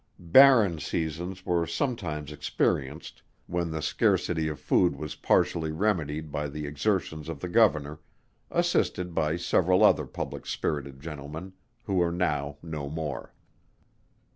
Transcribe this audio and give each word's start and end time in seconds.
Barren 0.17 0.79
seasons 0.79 1.45
were 1.45 1.67
sometimes 1.67 2.31
experienced, 2.31 3.21
when 3.45 3.69
the 3.69 3.83
scarcity 3.83 4.47
of 4.47 4.59
food 4.59 4.95
was 4.95 5.13
partially 5.13 5.71
remedied 5.71 6.31
by 6.31 6.47
the 6.49 6.65
exertions 6.65 7.29
of 7.29 7.39
the 7.39 7.47
Governor, 7.47 7.99
assisted 8.49 9.13
by 9.13 9.35
several 9.37 9.83
other 9.83 10.07
public 10.07 10.47
spirited 10.47 11.01
gentlemen, 11.01 11.53
who 11.83 12.01
are 12.01 12.11
now 12.11 12.57
no 12.63 12.89
more. 12.89 13.35